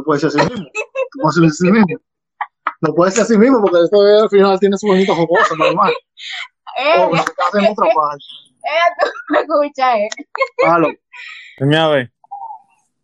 tú 0.00 0.04
puedes 0.04 0.20
ser 0.22 0.28
así 0.28 0.38
mismo. 0.50 0.66
Tú 1.12 1.18
puedes 1.20 1.34
ser 1.34 1.44
así 1.44 1.70
mismo. 1.70 2.00
No 2.82 2.94
puede 2.94 3.10
ser 3.10 3.22
así 3.24 3.36
mismo 3.38 3.60
porque 3.60 3.80
esto 3.84 4.00
al 4.00 4.28
final 4.30 4.58
tiene 4.58 4.78
su 4.78 4.86
bonito 4.86 5.14
jocoso, 5.14 5.56
normal. 5.56 5.92
Eh, 6.78 7.04
O 7.04 7.14
estás 7.14 7.54
en 7.54 7.72
otra 7.72 7.88
parte. 7.94 8.24
eh, 8.64 8.90
tú 9.00 9.06
me 9.30 9.40
escuchas, 9.40 9.96
eh. 9.96 10.08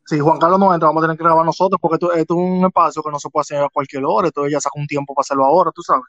Si 0.06 0.18
Juan 0.20 0.38
Carlos 0.38 0.58
no 0.60 0.72
entra, 0.72 0.86
vamos 0.88 1.02
a 1.02 1.06
tener 1.06 1.18
que 1.18 1.24
grabar 1.24 1.44
nosotros 1.44 1.78
porque 1.82 1.96
esto, 1.96 2.12
esto 2.14 2.34
es 2.34 2.38
un 2.40 2.64
espacio 2.64 3.02
que 3.02 3.10
no 3.10 3.18
se 3.18 3.28
puede 3.28 3.42
hacer 3.42 3.58
a 3.58 3.68
cualquier 3.68 4.04
hora. 4.06 4.28
Entonces 4.28 4.52
ya 4.52 4.60
saca 4.60 4.78
un 4.80 4.86
tiempo 4.86 5.12
para 5.14 5.22
hacerlo 5.24 5.44
ahora, 5.44 5.72
tú 5.74 5.82
sabes. 5.82 6.04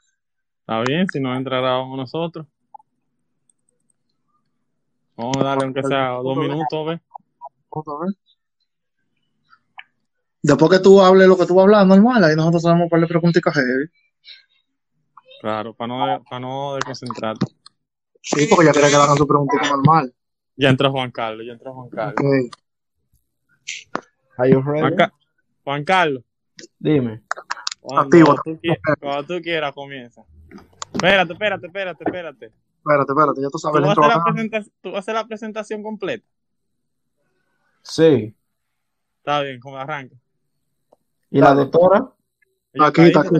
Está 0.60 0.80
bien, 0.82 1.06
si 1.12 1.20
no 1.20 1.34
entra, 1.34 1.58
grabamos 1.60 1.98
nosotros. 1.98 2.46
Vamos 5.16 5.36
a 5.38 5.42
darle 5.44 5.64
aunque 5.64 5.82
sea 5.82 6.10
dos 6.22 6.36
minutos, 6.38 6.86
¿ves? 6.86 7.00
Después 10.42 10.70
que 10.70 10.78
tú 10.78 11.00
hables 11.00 11.26
lo 11.28 11.36
que 11.36 11.46
tú 11.46 11.54
vas 11.54 11.62
a 11.62 11.64
hablar, 11.64 11.86
normal, 11.86 12.22
ahí 12.24 12.36
nosotros 12.36 12.62
sabemos 12.62 12.88
para 12.88 13.02
le 13.02 13.08
preguntas 13.08 13.42
heavy. 13.54 13.90
Claro, 15.40 15.74
para 15.74 15.88
no, 15.88 16.24
para 16.24 16.40
no 16.40 16.74
desconcentrarte. 16.74 17.46
Sí, 18.22 18.46
porque 18.48 18.66
ya 18.66 18.72
quería 18.72 18.88
que 18.88 18.96
hagan 18.96 19.16
su 19.16 19.26
preguntita 19.26 19.68
normal. 19.68 20.14
Ya 20.56 20.68
entró 20.70 20.90
Juan 20.90 21.10
Carlos, 21.10 21.46
ya 21.46 21.52
entró 21.52 21.72
Juan 21.74 21.88
Carlos. 21.88 22.14
Ok. 22.18 22.56
Are 24.36 24.50
you 24.50 24.62
Juan, 24.62 24.82
ready? 24.82 24.96
Ca- 24.96 25.12
Juan 25.64 25.84
Carlos, 25.84 26.24
Dime. 26.78 27.22
cuando 27.80 28.02
Activo. 28.02 28.34
tú, 28.44 28.58
qui- 28.60 28.78
cuando 29.00 29.24
tú 29.26 29.40
quieras 29.42 29.72
comienza. 29.72 30.22
Espérate, 30.94 31.32
espérate, 31.32 31.66
espérate, 31.66 32.04
espérate. 32.04 32.52
Espérate, 32.78 33.12
espérate, 33.12 33.40
ya 33.40 33.46
tú 33.48 33.50
¿Tú 33.50 33.58
sabes 33.58 33.82
vas, 33.82 33.96
la 33.98 34.04
a 34.04 34.08
hacer 34.08 34.50
la 34.50 34.64
tú 34.80 34.90
vas 34.90 34.96
a 34.96 34.98
hacer 34.98 35.14
la 35.14 35.26
presentación 35.26 35.82
completa? 35.82 36.26
Sí. 37.82 38.34
Está 39.18 39.42
bien, 39.42 39.60
como 39.60 39.76
arranca. 39.76 40.16
¿Y 41.30 41.40
la 41.40 41.54
doctora? 41.54 42.10
Ella 42.72 42.86
Aquí 42.86 43.02
está, 43.02 43.20
aquí. 43.20 43.36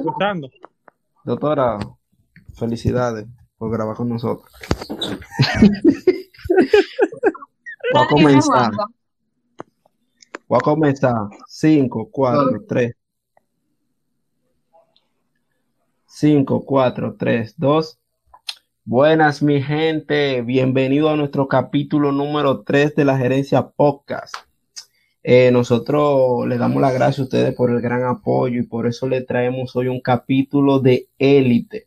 Doctora, 1.24 1.78
felicidades 2.54 3.26
por 3.56 3.70
grabar 3.70 3.96
con 3.96 4.10
nosotros. 4.10 4.52
Voy 7.92 8.02
a 8.02 8.06
comenzar. 8.06 8.72
Voy 10.46 10.58
a 10.58 10.60
comenzar. 10.60 11.14
5, 11.46 12.10
4, 12.10 12.64
3. 12.68 12.94
5, 16.06 16.64
4, 16.64 17.16
3, 17.18 17.54
2. 17.56 17.98
Buenas, 18.84 19.42
mi 19.42 19.62
gente. 19.62 20.42
Bienvenido 20.42 21.08
a 21.08 21.16
nuestro 21.16 21.48
capítulo 21.48 22.12
número 22.12 22.62
3 22.62 22.94
de 22.94 23.04
la 23.06 23.16
Gerencia 23.16 23.68
Podcast. 23.68 24.47
Eh, 25.30 25.50
nosotros 25.52 26.48
le 26.48 26.56
damos 26.56 26.80
las 26.80 26.94
gracias 26.94 27.18
a 27.18 27.22
ustedes 27.24 27.54
por 27.54 27.70
el 27.70 27.82
gran 27.82 28.02
apoyo 28.02 28.62
y 28.62 28.66
por 28.66 28.86
eso 28.86 29.06
le 29.06 29.20
traemos 29.20 29.76
hoy 29.76 29.88
un 29.88 30.00
capítulo 30.00 30.80
de 30.80 31.10
élite. 31.18 31.86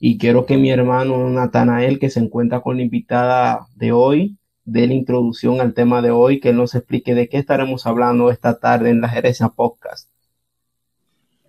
Y 0.00 0.18
quiero 0.18 0.44
que 0.44 0.56
mi 0.56 0.68
hermano 0.68 1.30
Natanael, 1.30 2.00
que 2.00 2.10
se 2.10 2.18
encuentra 2.18 2.60
con 2.60 2.78
la 2.78 2.82
invitada 2.82 3.68
de 3.76 3.92
hoy, 3.92 4.38
dé 4.64 4.88
la 4.88 4.94
introducción 4.94 5.60
al 5.60 5.72
tema 5.72 6.02
de 6.02 6.10
hoy, 6.10 6.40
que 6.40 6.48
él 6.48 6.56
nos 6.56 6.74
explique 6.74 7.14
de 7.14 7.28
qué 7.28 7.38
estaremos 7.38 7.86
hablando 7.86 8.28
esta 8.28 8.58
tarde 8.58 8.90
en 8.90 9.02
la 9.02 9.08
Gerencia 9.08 9.50
Podcast. 9.50 10.08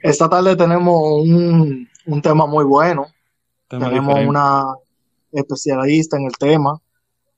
Esta 0.03 0.29
tarde 0.29 0.55
tenemos 0.55 1.23
un, 1.23 1.89
un 2.05 2.21
tema 2.21 2.45
muy 2.45 2.65
bueno. 2.65 3.07
Tema 3.67 3.89
tenemos 3.89 4.09
diferente. 4.09 4.29
una 4.29 4.63
especialista 5.31 6.17
en 6.17 6.25
el 6.25 6.37
tema. 6.37 6.79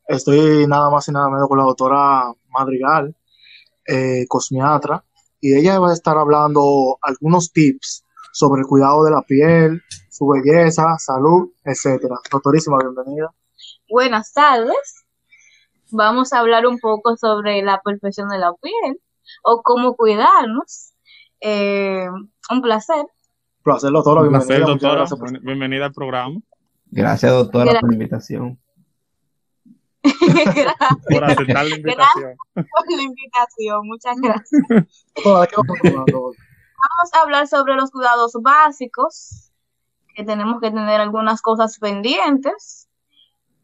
Estoy 0.09 0.67
nada 0.67 0.89
más 0.89 1.07
y 1.07 1.13
nada 1.13 1.29
menos 1.29 1.47
con 1.47 1.57
la 1.57 1.63
doctora 1.63 2.33
Madrigal, 2.49 3.15
eh, 3.85 4.25
cosmiatra, 4.27 5.03
y 5.39 5.55
ella 5.55 5.79
va 5.79 5.89
a 5.89 5.93
estar 5.93 6.17
hablando 6.17 6.97
algunos 7.01 7.51
tips 7.51 8.05
sobre 8.33 8.61
el 8.61 8.67
cuidado 8.67 9.03
de 9.03 9.11
la 9.11 9.21
piel, 9.23 9.81
su 10.09 10.27
belleza, 10.27 10.85
salud, 10.99 11.49
etcétera. 11.65 12.15
Doctorísima, 12.31 12.77
bienvenida. 12.77 13.33
Buenas 13.89 14.31
tardes. 14.33 15.05
Vamos 15.91 16.31
a 16.31 16.39
hablar 16.39 16.65
un 16.67 16.79
poco 16.79 17.17
sobre 17.17 17.61
la 17.63 17.81
perfección 17.83 18.29
de 18.29 18.37
la 18.37 18.53
piel 18.61 19.01
o 19.43 19.61
cómo 19.63 19.95
cuidarnos. 19.95 20.93
Eh, 21.41 22.07
un 22.51 22.61
placer. 22.61 23.03
Placer, 23.63 23.91
doctora, 23.91 24.21
Un 24.21 24.29
bienvenida. 24.29 24.65
placer, 24.65 24.89
Muchas 24.91 25.09
doctora. 25.09 25.39
Bienvenida 25.43 25.85
al 25.87 25.93
programa. 25.93 26.39
Gracias, 26.85 27.31
doctora, 27.31 27.65
Gracias. 27.65 27.81
por 27.81 27.89
la 27.89 27.95
invitación. 27.95 28.59
Gracias 30.03 30.75
Por 31.09 31.23
aceptar 31.23 31.65
la 31.65 31.75
invitación. 31.75 32.35
por 32.53 32.95
la 32.95 33.01
invitación. 33.01 33.87
Muchas 33.87 34.17
gracias. 34.19 34.61
Doctora, 35.15 35.41
¿de 35.41 35.47
qué 35.47 35.55
vamos 36.89 37.13
a 37.13 37.21
hablar 37.21 37.47
sobre 37.47 37.75
los 37.75 37.91
cuidados 37.91 38.33
básicos, 38.41 39.51
que 40.15 40.23
tenemos 40.23 40.59
que 40.61 40.71
tener 40.71 40.99
algunas 40.99 41.41
cosas 41.41 41.77
pendientes 41.79 42.89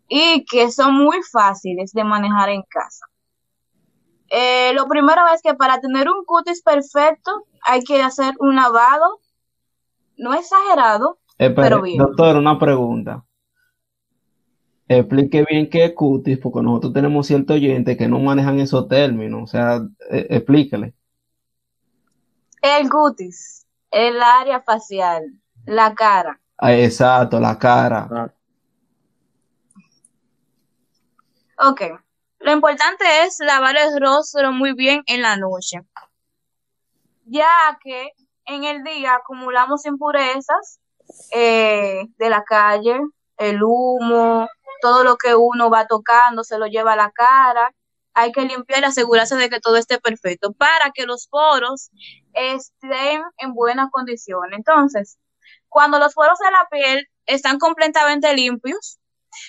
y 0.07 0.45
que 0.45 0.71
son 0.71 0.93
muy 0.93 1.21
fáciles 1.23 1.91
de 1.93 2.03
manejar 2.03 2.49
en 2.49 2.63
casa. 2.63 3.05
Eh, 4.29 4.73
lo 4.73 4.87
primero 4.87 5.21
es 5.33 5.41
que 5.41 5.53
para 5.53 5.79
tener 5.79 6.09
un 6.09 6.23
cutis 6.25 6.61
perfecto 6.61 7.45
hay 7.63 7.83
que 7.83 8.01
hacer 8.01 8.33
un 8.39 8.55
lavado, 8.55 9.19
no 10.17 10.33
exagerado, 10.33 11.19
Espere, 11.37 11.69
Pero 11.69 11.81
bien. 11.83 11.97
doctor, 11.99 12.35
una 12.35 12.57
pregunta. 12.57 13.23
Explique 14.89 15.45
bien 15.49 15.69
qué 15.69 15.85
es 15.85 15.93
cutis, 15.93 16.37
porque 16.39 16.61
nosotros 16.61 16.93
tenemos 16.93 17.27
ciertos 17.27 17.55
oyentes 17.57 17.97
que 17.97 18.07
no 18.07 18.19
manejan 18.19 18.59
esos 18.59 18.87
términos. 18.87 19.43
O 19.43 19.47
sea, 19.47 19.81
eh, 20.09 20.27
explíquele. 20.29 20.93
el 22.61 22.89
cutis, 22.89 23.65
el 23.91 24.21
área 24.21 24.61
facial, 24.61 25.23
la 25.65 25.93
cara. 25.95 26.39
Ah, 26.57 26.73
exacto, 26.73 27.39
la 27.39 27.57
cara. 27.57 28.07
Ah, 28.11 28.33
Ok, 31.59 31.81
lo 32.39 32.51
importante 32.51 33.03
es 33.23 33.39
lavar 33.39 33.75
el 33.77 33.99
rostro 33.99 34.51
muy 34.51 34.73
bien 34.73 35.01
en 35.07 35.21
la 35.23 35.37
noche, 35.37 35.79
ya 37.25 37.49
que 37.83 38.11
en 38.45 38.63
el 38.63 38.83
día 38.83 39.15
acumulamos 39.15 39.85
impurezas 39.85 40.79
eh, 41.31 42.03
de 42.17 42.29
la 42.29 42.43
calle, 42.43 42.99
el 43.37 43.61
humo, 43.63 44.47
todo 44.81 45.03
lo 45.03 45.17
que 45.17 45.35
uno 45.35 45.69
va 45.69 45.87
tocando 45.87 46.43
se 46.43 46.57
lo 46.57 46.67
lleva 46.67 46.93
a 46.93 46.97
la 46.97 47.11
cara. 47.11 47.73
Hay 48.13 48.31
que 48.31 48.41
limpiar 48.41 48.81
y 48.81 48.85
asegurarse 48.85 49.35
de 49.35 49.49
que 49.49 49.59
todo 49.59 49.77
esté 49.77 49.99
perfecto 49.99 50.53
para 50.53 50.91
que 50.93 51.05
los 51.05 51.27
poros 51.27 51.91
estén 52.33 53.21
en 53.37 53.53
buenas 53.53 53.89
condiciones. 53.91 54.57
Entonces, 54.57 55.17
cuando 55.69 55.99
los 55.99 56.13
poros 56.13 56.39
de 56.39 56.51
la 56.51 56.67
piel 56.71 57.07
están 57.25 57.59
completamente 57.59 58.33
limpios, 58.33 58.99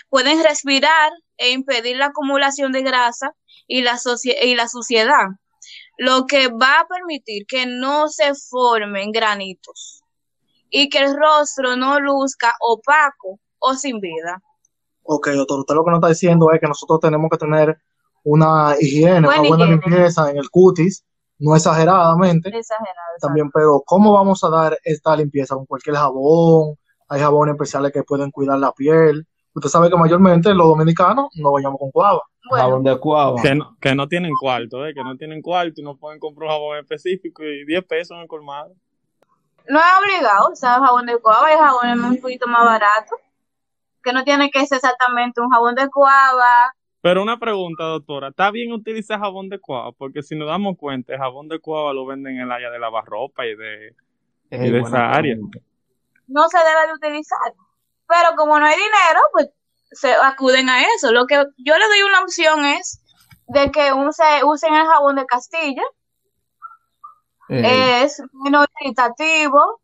pueden 0.09 0.43
respirar 0.43 1.13
e 1.37 1.51
impedir 1.53 1.97
la 1.97 2.07
acumulación 2.07 2.73
de 2.73 2.83
grasa 2.83 3.33
y 3.67 3.83
la, 3.83 3.99
y 4.43 4.55
la 4.55 4.69
suciedad, 4.69 5.29
lo 5.97 6.27
que 6.27 6.49
va 6.49 6.81
a 6.81 6.87
permitir 6.87 7.47
que 7.47 7.67
no 7.67 8.09
se 8.09 8.35
formen 8.35 9.13
granitos 9.13 10.03
y 10.71 10.89
que 10.89 10.99
el 10.99 11.17
rostro 11.17 11.77
no 11.77 12.01
luzca 12.01 12.55
opaco 12.61 13.39
o 13.59 13.75
sin 13.75 14.01
vida. 14.01 14.43
Ok, 15.11 15.29
doctor, 15.31 15.61
usted 15.61 15.75
lo 15.75 15.85
que 15.85 15.91
nos 15.91 15.99
está 15.99 16.09
diciendo 16.09 16.53
es 16.53 16.61
que 16.61 16.67
nosotros 16.67 17.01
tenemos 17.01 17.31
que 17.31 17.39
tener 17.39 17.79
una 18.25 18.75
higiene, 18.79 19.27
Buena 19.27 19.41
una 19.41 19.49
buena 19.49 19.65
higiene. 19.65 19.81
limpieza 19.87 20.31
en 20.31 20.37
el 20.37 20.51
cutis, 20.51 21.03
no 21.39 21.57
exageradamente, 21.57 22.49
Exagerado. 22.51 23.17
también, 23.21 23.51
pero 23.51 23.83
¿cómo 23.87 24.13
vamos 24.13 24.45
a 24.45 24.51
dar 24.51 24.79
esta 24.85 25.17
limpieza? 25.17 25.55
¿Con 25.55 25.65
cualquier 25.65 25.97
jabón? 25.97 26.75
Hay 27.09 27.21
jabones 27.21 27.55
especiales 27.55 27.91
que 27.93 28.03
pueden 28.03 28.31
cuidar 28.31 28.59
la 28.59 28.71
piel. 28.73 29.27
Usted 29.55 29.71
sabe 29.71 29.89
que 29.89 29.97
mayormente 29.97 30.53
los 30.53 30.67
dominicanos 30.67 31.29
no 31.37 31.53
bañamos 31.53 31.79
con 31.79 31.91
cuava. 31.91 32.21
Bueno, 32.51 32.65
Jabón 32.65 32.85
de 32.85 32.99
cuava. 32.99 33.41
Que 33.41 33.55
no, 33.55 33.77
que 33.81 33.95
no 33.95 34.09
tienen 34.09 34.33
cuarto, 34.39 34.87
¿eh? 34.87 34.93
Que 34.95 35.03
no 35.03 35.17
tienen 35.17 35.41
cuarto 35.41 35.81
y 35.81 35.85
no 35.85 35.97
pueden 35.97 36.19
comprar 36.21 36.49
un 36.51 36.55
jabón 36.55 36.79
específico 36.79 37.43
y 37.45 37.65
10 37.65 37.85
pesos 37.87 38.15
en 38.17 38.23
el 38.23 38.29
colmado. 38.29 38.73
no 39.69 39.79
es 39.79 39.85
obligado 40.03 40.51
usar 40.53 40.81
jabón 40.83 41.07
de 41.07 41.17
cuava, 41.19 41.47
hay 41.47 41.57
jabones 41.57 41.97
un 42.05 42.21
poquito 42.21 42.47
más 42.47 42.65
baratos, 42.65 43.19
que 44.03 44.13
no 44.13 44.25
tiene 44.25 44.51
que 44.51 44.67
ser 44.67 44.77
exactamente 44.77 45.41
un 45.41 45.51
jabón 45.51 45.75
de 45.75 45.89
cuava. 45.89 46.73
Pero 47.01 47.23
una 47.23 47.39
pregunta, 47.39 47.85
doctora. 47.85 48.29
¿Está 48.29 48.51
bien 48.51 48.73
utilizar 48.73 49.21
jabón 49.21 49.49
de 49.49 49.59
cuava? 49.59 49.93
Porque 49.93 50.23
si 50.23 50.37
nos 50.37 50.49
damos 50.49 50.77
cuenta, 50.77 51.13
el 51.13 51.19
jabón 51.19 51.49
de 51.49 51.61
cuava 51.61 51.93
lo 51.93 52.07
venden 52.07 52.37
en 52.37 52.43
el 52.43 52.53
área 52.53 52.71
de 52.71 52.79
lavarropa 52.79 53.47
y 53.47 53.55
de... 53.55 53.95
Y 54.51 54.71
de 54.71 54.81
esa 54.81 55.11
área. 55.11 55.37
no 56.27 56.49
se 56.49 56.59
debe 56.59 56.87
de 56.87 56.95
utilizar. 56.95 57.53
Pero 58.09 58.35
como 58.37 58.59
no 58.59 58.65
hay 58.65 58.77
dinero, 58.77 59.21
pues 59.33 59.51
se 59.93 60.13
acuden 60.13 60.69
a 60.69 60.83
eso. 60.83 61.13
Lo 61.13 61.27
que 61.27 61.37
yo 61.37 61.79
le 61.79 61.89
doy 61.89 62.03
una 62.03 62.23
opción 62.23 62.65
es 62.65 63.03
de 63.49 63.71
que 63.71 63.93
use, 63.93 64.45
usen 64.45 64.75
el 64.75 64.87
jabón 64.87 65.17
de 65.17 65.27
Castilla, 65.27 65.83
Ey, 67.49 68.05
es 68.05 68.23
menos 68.33 68.67
irritativo 68.81 69.81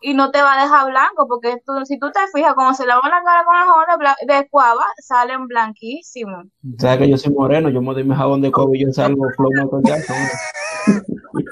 y 0.00 0.14
no 0.14 0.30
te 0.30 0.40
va 0.42 0.54
a 0.58 0.62
dejar 0.62 0.90
blanco, 0.90 1.26
porque 1.28 1.56
tú, 1.66 1.72
si 1.84 1.98
tú 1.98 2.10
te 2.12 2.20
fijas, 2.32 2.54
cuando 2.54 2.74
se 2.74 2.86
lavan 2.86 3.10
la 3.10 3.22
cara 3.22 3.44
con 3.44 3.56
el 3.56 3.64
jabón 3.64 4.16
de, 4.26 4.34
de 4.34 4.48
cuava, 4.48 4.84
salen 4.98 5.46
blanquísimos. 5.48 6.46
¿Sabes 6.78 6.98
que 6.98 7.10
yo 7.10 7.16
soy 7.18 7.32
moreno? 7.32 7.68
Yo 7.68 7.80
me 7.82 7.92
doy 7.94 8.04
mi 8.04 8.14
jabón 8.14 8.40
de 8.40 8.52
cuava 8.52 8.70
y 8.74 8.84
yo 8.86 8.92
salgo 8.92 9.24
Michael 9.38 9.82
Jackson. 9.84 10.16
¿eh? 10.16 11.02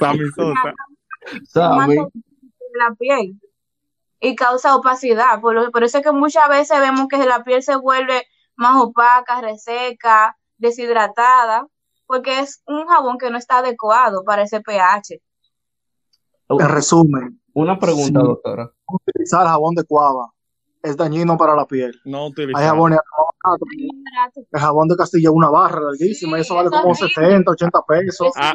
Sammy 0.01 0.25
Sosa. 0.35 0.75
Sammy. 1.49 1.97
la 2.75 2.95
piel 2.99 3.41
y 4.21 4.35
causa 4.37 4.77
opacidad. 4.77 5.41
Por, 5.41 5.55
lo- 5.55 5.71
por 5.71 5.85
eso 5.85 5.99
es 5.99 6.05
que 6.05 6.13
muchas 6.13 6.49
veces 6.49 6.79
vemos 6.81 7.09
que 7.09 7.19
la 7.19 7.43
piel 7.45 7.63
se 7.63 7.77
vuelve 7.77 8.27
más 8.55 8.81
opaca, 8.81 9.41
reseca, 9.41 10.37
deshidratada, 10.59 11.67
porque 12.07 12.39
es 12.41 12.63
un 12.67 12.87
jabón 12.87 13.19
que 13.19 13.31
no 13.31 13.39
está 13.39 13.59
adecuado 13.59 14.23
para 14.25 14.43
ese 14.43 14.61
pH. 14.61 15.21
En 16.49 16.69
resumen, 16.69 17.41
Una 17.55 17.79
pregunta, 17.79 18.21
Sí. 18.21 18.27
doctora. 18.27 18.71
utilizar 18.89 19.47
jabón 19.47 19.75
de 19.75 19.85
cuava 19.85 20.31
es 20.83 20.97
dañino 20.97 21.37
para 21.39 21.55
la 21.57 21.67
piel. 21.67 21.99
No 22.05 22.27
utilizar. 22.27 22.61
Hay 22.63 22.69
jabones 22.69 22.99
El 24.53 24.61
jabón 24.61 24.89
de 24.89 24.97
Castilla 24.97 25.29
es 25.31 25.35
una 25.35 25.49
barra 25.51 25.81
larguísima, 25.81 26.33
Sí, 26.37 26.39
y 26.39 26.41
eso 26.43 26.55
vale 26.55 26.69
eso 26.69 26.81
como 26.83 26.93
es 26.95 27.03
horrible. 27.03 27.25
70, 27.29 27.51
80 27.53 27.83
pesos. 27.83 28.27
Es 28.29 28.33
Ah. 28.37 28.53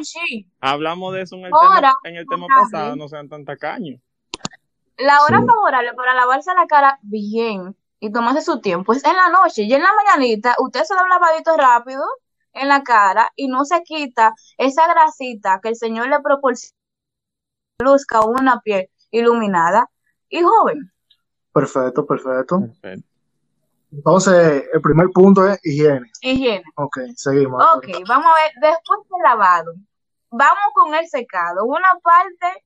Hablamos 0.72 1.12
de 1.14 1.22
eso 1.22 1.36
en 1.36 1.46
el 1.46 1.52
Ahora, 1.52 1.74
tema, 1.80 1.98
en 2.04 2.16
el 2.16 2.26
tema 2.26 2.46
pasado, 2.46 2.96
no 2.96 3.08
sean 3.08 3.28
tan 3.28 3.44
tacaños. 3.44 4.00
La 4.98 5.22
hora 5.24 5.40
Sí. 5.40 5.46
favorable 5.46 5.94
para 5.94 6.14
lavarse 6.14 6.50
la 6.54 6.66
cara 6.66 6.98
bien 7.02 7.74
y 8.00 8.12
tomarse 8.12 8.42
su 8.42 8.60
tiempo 8.60 8.92
es 8.92 9.04
en 9.04 9.16
la 9.16 9.28
noche 9.30 9.62
y 9.62 9.72
en 9.72 9.82
la 9.82 9.90
mañanita 10.04 10.54
usted 10.58 10.84
se 10.84 10.94
da 10.94 11.02
un 11.02 11.08
lavadito 11.08 11.56
rápido 11.56 12.04
en 12.52 12.68
la 12.68 12.82
cara 12.82 13.30
y 13.36 13.48
no 13.48 13.64
se 13.64 13.82
quita 13.82 14.34
esa 14.58 14.86
grasita 14.86 15.58
que 15.62 15.70
el 15.70 15.76
Señor 15.76 16.08
le 16.08 16.20
proporciona 16.20 16.76
luzca 17.82 18.20
una 18.22 18.60
piel 18.60 18.88
iluminada 19.10 19.90
y 20.28 20.42
joven. 20.42 20.90
Perfecto, 21.52 22.06
perfecto. 22.06 22.60
Perfecto. 22.60 23.12
Entonces, 23.92 24.64
el 24.72 24.80
primer 24.80 25.08
punto 25.10 25.46
es 25.46 25.60
higiene. 25.62 26.10
Higiene. 26.22 26.64
Ok, 26.76 26.98
seguimos. 27.14 27.62
Ok, 27.76 27.88
vamos 28.08 28.26
a 28.26 28.42
ver, 28.42 28.52
después 28.72 29.00
del 29.10 29.22
lavado, 29.22 29.74
vamos 30.30 30.64
con 30.72 30.94
el 30.94 31.06
secado. 31.08 31.66
Una 31.66 31.92
parte 32.02 32.64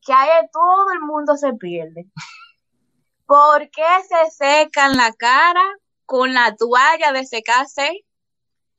que 0.00 0.12
ahí 0.12 0.30
todo 0.50 0.92
el 0.94 1.00
mundo 1.00 1.36
se 1.36 1.52
pierde. 1.54 2.06
¿Por 3.26 3.60
qué 3.70 3.82
se 4.08 4.30
secan 4.30 4.96
la 4.96 5.12
cara 5.12 5.62
con 6.06 6.32
la 6.32 6.54
toalla 6.56 7.12
de 7.12 7.26
secarse 7.26 8.04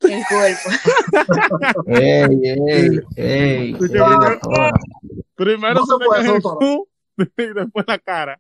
el 0.02 0.24
cuerpo? 0.28 0.70
Ey, 1.88 2.42
ey, 2.44 3.00
ey, 3.16 3.78
primero- 5.36 5.82
No 5.82 5.86
se 5.86 6.06
puede, 6.06 6.42
cae 6.42 6.78
y 7.38 7.54
después 7.54 7.86
la 7.88 8.00
cara. 8.00 8.40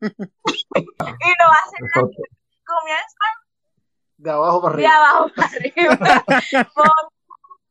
Y 0.00 0.06
lo 0.08 1.48
hacen 1.50 1.86
comienzan 2.66 3.32
De 4.18 4.30
abajo 4.30 4.60
para 4.62 4.76
de 4.76 4.86
arriba. 4.86 5.08
abajo 5.10 5.30
para 5.34 5.48
arriba. 5.48 6.24
¿Por, 6.74 6.90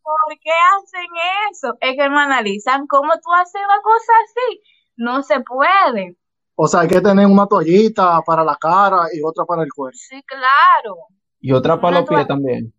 por 0.04 0.39
qué 0.42 0.51
hacen 0.51 1.07
eso? 1.51 1.77
Es 1.81 1.95
que 1.98 2.10
no 2.10 2.19
analizan 2.19 2.88
cómo 2.88 3.13
tú 3.16 3.33
haces 3.33 3.62
una 3.66 3.81
cosa 3.81 4.12
así. 4.24 4.62
No 4.98 5.24
se 5.24 5.39
puede. 5.42 6.16
O 6.56 6.68
sea, 6.69 6.81
hay 6.81 6.88
que 6.88 7.01
tener 7.01 7.25
una 7.25 7.48
toallita 7.48 8.22
para 8.22 8.44
la 8.44 8.56
cara 8.56 9.07
y 9.12 9.22
otra 9.22 9.44
para 9.45 9.63
el 9.63 9.74
cuerpo. 9.74 9.98
Sí, 9.98 10.24
claro. 10.24 10.95
Y 11.42 11.51
otra 11.51 11.75
para 11.81 11.98
Una 11.98 12.00
los 12.01 12.10
pies 12.10 12.27
también. 12.27 12.74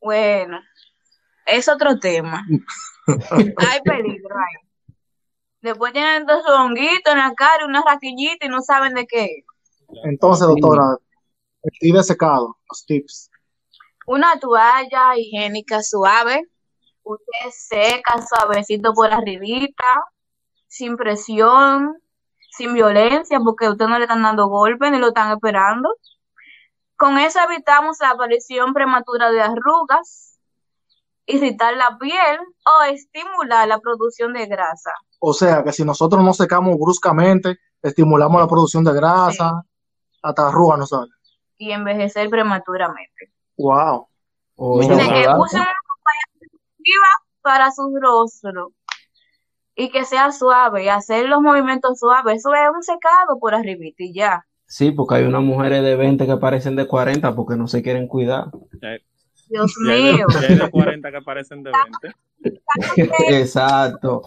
Bueno, 0.00 0.60
es 1.46 1.68
otro 1.68 1.98
tema. 1.98 2.44
Hay 3.32 3.80
peligro 3.82 4.36
ahí. 4.36 4.63
Después 5.64 5.94
tienen 5.94 6.26
dos 6.26 6.44
honguitos 6.46 7.10
en 7.10 7.20
la 7.20 7.32
cara 7.32 7.62
y 7.62 7.64
una 7.64 7.82
raquillita 7.82 8.44
y 8.44 8.50
no 8.50 8.60
saben 8.60 8.92
de 8.92 9.06
qué. 9.06 9.24
es. 9.24 9.44
Entonces, 10.04 10.46
doctora, 10.46 10.98
el 11.62 11.70
tip 11.80 11.96
de 11.96 12.02
secado, 12.02 12.58
los 12.68 12.84
tips. 12.84 13.30
Una 14.06 14.38
toalla 14.38 15.16
higiénica 15.16 15.82
suave. 15.82 16.42
Usted 17.02 17.50
seca 17.50 18.22
suavecito 18.28 18.92
por 18.92 19.10
arribita, 19.10 20.04
sin 20.66 20.98
presión, 20.98 21.96
sin 22.50 22.74
violencia, 22.74 23.40
porque 23.40 23.70
usted 23.70 23.86
no 23.86 23.96
le 23.96 24.04
están 24.04 24.22
dando 24.22 24.48
golpes 24.48 24.90
ni 24.90 24.98
lo 24.98 25.08
están 25.08 25.32
esperando. 25.32 25.88
Con 26.96 27.16
eso 27.16 27.38
evitamos 27.40 27.96
la 28.00 28.10
aparición 28.10 28.74
prematura 28.74 29.30
de 29.30 29.40
arrugas, 29.40 30.38
irritar 31.24 31.74
la 31.74 31.96
piel 31.98 32.38
o 32.66 32.82
estimular 32.82 33.66
la 33.66 33.78
producción 33.78 34.34
de 34.34 34.44
grasa. 34.44 34.90
O 35.26 35.32
sea, 35.32 35.64
que 35.64 35.72
si 35.72 35.86
nosotros 35.86 36.22
nos 36.22 36.36
secamos 36.36 36.76
bruscamente, 36.78 37.58
estimulamos 37.80 38.42
la 38.42 38.46
producción 38.46 38.84
de 38.84 38.92
grasa, 38.92 39.62
hasta 40.22 40.48
arrugas 40.48 40.78
nos 40.80 40.90
sale. 40.90 41.10
y 41.56 41.70
envejecer 41.70 42.28
prematuramente. 42.28 43.32
Wow. 43.56 44.06
Oye, 44.56 44.88
No, 44.88 44.96
Dice 44.96 45.08
que 45.08 45.28
usen 45.38 45.60
una 45.62 47.08
para 47.40 47.72
su 47.72 47.90
rostro 47.98 48.72
y 49.74 49.88
que 49.88 50.04
sea 50.04 50.30
suave 50.30 50.84
y 50.84 50.88
hacer 50.88 51.26
los 51.26 51.40
movimientos 51.40 51.98
suaves. 52.00 52.36
Eso 52.36 52.52
es 52.52 52.68
un 52.74 52.82
secado 52.82 53.38
por 53.40 53.54
arribita 53.54 54.04
y 54.04 54.12
ya. 54.12 54.44
Sí, 54.66 54.90
porque 54.90 55.14
hay 55.14 55.24
unas 55.24 55.42
mujeres 55.42 55.82
de 55.82 55.96
20 55.96 56.26
que 56.26 56.36
parecen 56.36 56.76
de 56.76 56.86
40 56.86 57.34
porque 57.34 57.56
no 57.56 57.66
se 57.66 57.82
quieren 57.82 58.08
cuidar. 58.08 58.50
Dios 59.48 59.74
ya 59.86 59.92
hay 59.92 60.04
de, 60.04 60.12
mío. 60.12 60.26
hay 60.38 60.58
de 60.58 60.70
40 60.70 61.12
que 61.12 61.22
parecen 61.22 61.62
de 61.62 61.72
20. 62.42 63.12
Exacto. 63.40 64.22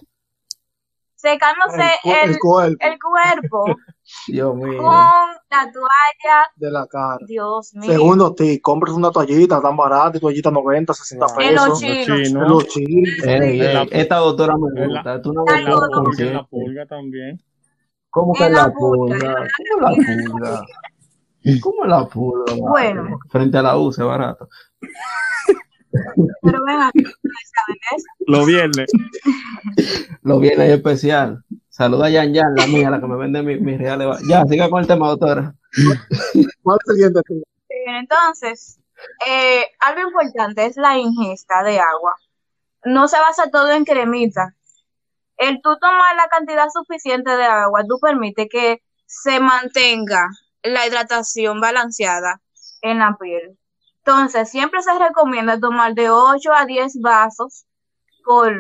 Secándose 1.18 1.84
El, 2.04 2.38
cu- 2.40 2.60
el, 2.62 2.78
el 2.80 2.98
cuerpo 3.00 3.66
el 3.66 3.70
cuerpo 3.72 3.76
Dios 4.28 4.56
mío. 4.56 4.78
con 4.78 4.94
la 4.94 5.72
toalla. 5.74 6.48
de 6.56 6.72
la 6.72 6.86
cara. 6.88 7.18
Dios 7.28 7.74
mío. 7.74 7.92
Segundo 7.92 8.34
tip, 8.36 8.62
compres 8.62 8.94
una 8.94 9.12
toallita 9.12 9.60
tan 9.62 9.76
barata, 9.76 10.20
toallita 10.20 10.52
90, 10.52 10.94
60 10.94 11.26
Wow. 11.26 11.40
En 11.42 11.56
los 11.56 11.66
pesos. 11.66 11.80
chinos. 11.80 12.08
Los 12.08 12.18
En 12.20 12.24
chinos. 12.26 12.50
los 12.50 12.68
chinos. 12.68 13.10
Ey, 13.26 13.62
En 13.62 13.74
la- 13.74 13.82
ey, 13.82 13.90
esta 13.92 14.16
doctora 14.18 14.56
me 14.58 14.82
en 14.82 14.90
gusta. 14.90 15.22
Tú 15.22 15.34
no 15.34 15.42
en 15.48 15.64
la 15.66 15.72
en 16.20 16.34
la 16.36 16.44
pulga 16.46 16.86
también. 16.86 17.42
¿Cómo 18.10 18.34
que 18.34 18.44
En 18.44 18.48
en 18.50 18.54
la 18.54 18.64
la 18.68 18.74
pulga, 18.74 19.18
pulga? 19.18 19.28
en 19.28 19.34
la 19.34 19.48
¿Cómo 19.68 19.82
la 19.82 19.96
pulga? 19.96 20.66
¿Cómo 21.62 21.86
la 21.86 22.06
pulga? 22.06 22.54
Bueno. 22.70 23.20
Frente 23.30 23.58
a 23.58 23.62
la 23.64 23.78
U, 23.78 23.92
se 23.92 24.04
barato. 24.04 24.48
Pero 26.42 26.66
ven 26.66 26.82
aquí, 26.82 27.00
¿ustedes 27.00 27.52
saben 27.56 27.80
eso? 27.96 28.08
Los 28.26 28.46
viernes. 28.46 28.92
Lo 30.24 30.40
viene 30.40 30.64
ahí 30.64 30.72
especial. 30.72 31.44
Saluda 31.70 32.08
a 32.08 32.10
Yan 32.10 32.34
Yan, 32.34 32.56
la 32.56 32.68
mía, 32.68 32.90
la 32.90 33.00
que 33.00 33.08
me 33.08 33.18
vende 33.18 33.44
mis 33.44 33.62
mi 33.62 33.78
reales. 33.78 34.18
Ya, 34.28 34.44
siga 34.46 34.70
con 34.70 34.82
el 34.82 34.88
tema, 34.88 35.10
doctora. 35.10 35.54
¿Cuál 36.64 36.78
es 36.84 36.90
el 36.90 36.96
siguiente 36.96 37.22
tip? 37.28 37.44
Bien, 37.70 37.96
entonces, 37.98 38.80
eh, 39.28 39.64
algo 39.80 40.02
importante 40.08 40.66
es 40.66 40.78
la 40.78 40.98
ingesta 40.98 41.64
de 41.64 41.80
agua. 41.80 42.16
No 42.84 43.08
se 43.08 43.18
basa 43.20 43.50
todo 43.52 43.72
en 43.72 43.86
cremita. 43.86 44.56
El 45.38 45.62
tú 45.62 45.78
tomar 45.80 46.16
la 46.16 46.28
cantidad 46.30 46.68
suficiente 46.74 47.30
de 47.36 47.46
agua, 47.46 47.84
tú 47.88 48.00
permite 48.00 48.48
que 48.48 48.82
se 49.06 49.40
mantenga 49.40 50.30
la 50.64 50.88
hidratación 50.88 51.62
balanceada 51.62 52.42
en 52.82 53.00
la 53.00 53.16
piel. 53.20 53.58
Entonces, 54.08 54.50
siempre 54.50 54.82
se 54.82 54.98
recomienda 54.98 55.60
tomar 55.60 55.94
de 55.94 56.10
8 56.10 56.54
a 56.54 56.66
10 56.66 57.02
vasos 57.02 57.66
por, 58.24 58.54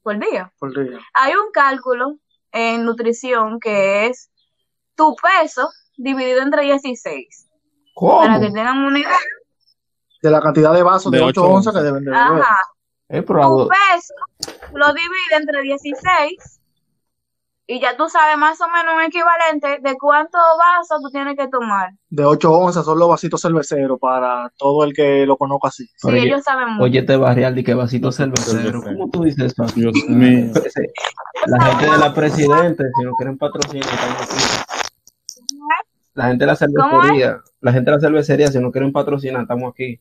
por 0.00 0.16
día. 0.20 0.52
Por 0.60 0.72
día. 0.72 1.00
Hay 1.12 1.32
un 1.32 1.50
cálculo 1.52 2.18
en 2.52 2.84
nutrición 2.84 3.58
que 3.58 4.06
es 4.06 4.30
tu 4.94 5.16
peso 5.16 5.68
dividido 5.96 6.40
entre 6.40 6.62
16. 6.62 7.48
¿Cómo? 7.96 8.20
Para 8.20 8.38
que 8.38 8.46
tengan 8.46 8.78
una 8.78 9.00
idea. 9.00 9.18
De 10.22 10.30
la 10.30 10.40
cantidad 10.40 10.72
de 10.72 10.84
vasos 10.84 11.10
de, 11.10 11.18
De 11.18 11.24
8 11.24 11.42
ocho 11.42 11.52
onzas 11.52 11.74
que 11.74 11.80
deben 11.80 12.04
de 12.04 12.12
beber. 12.12 12.42
Ajá. 12.42 12.56
Eh, 13.08 13.22
Tu 13.22 13.34
peso 13.34 14.14
lo 14.72 14.86
divide 14.92 15.36
entre 15.36 15.62
16 15.62 16.60
y 17.66 17.80
ya 17.80 17.96
tú 17.96 18.08
sabes 18.08 18.36
más 18.36 18.60
o 18.60 18.68
menos 18.68 18.94
un 18.94 19.02
equivalente 19.02 19.78
de 19.82 19.96
cuántos 19.98 20.40
vasos 20.58 21.00
tú 21.02 21.10
tienes 21.10 21.36
que 21.36 21.48
tomar. 21.48 21.90
De 22.10 22.24
8 22.24 22.52
onzas 22.52 22.84
son 22.84 22.98
los 22.98 23.08
vasitos 23.08 23.40
cerveceros 23.40 23.98
para 23.98 24.50
todo 24.58 24.84
el 24.84 24.92
que 24.92 25.24
lo 25.24 25.36
conozca 25.38 25.68
así. 25.68 25.84
Sí, 25.86 25.92
Pero 26.02 26.16
ellos 26.18 26.42
saben 26.44 26.68
mucho. 26.74 26.84
Oye, 26.84 26.98
este 27.00 27.16
barrial 27.16 27.54
de 27.54 27.64
que 27.64 27.72
vasito 27.74 28.12
cervecero. 28.12 28.82
¿Cómo 28.82 29.08
tú 29.10 29.22
dices 29.24 29.52
eso? 29.58 29.64
Dios 29.74 29.92
mío. 30.08 30.52
La 31.46 31.64
gente 31.64 31.90
de 31.90 31.98
la 31.98 32.12
presidente, 32.14 32.84
si 32.98 33.04
no 33.04 33.14
quieren 33.14 33.38
patrocinar, 33.38 33.88
estamos 33.88 34.22
aquí. 34.22 34.34
La 36.14 36.26
gente 36.26 36.44
de 36.44 36.46
la 36.46 36.56
cervecería, 36.56 37.40
la 37.60 37.72
gente 37.72 37.90
de 37.90 37.96
la 37.96 38.00
cervecería, 38.00 38.46
si 38.48 38.58
no 38.60 38.70
quieren 38.70 38.92
patrocinar, 38.92 39.42
estamos 39.42 39.72
aquí. 39.72 39.98